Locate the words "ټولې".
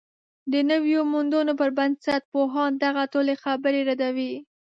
3.13-3.33